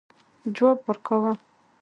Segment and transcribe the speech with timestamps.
[0.55, 1.31] جواب ورکاوه.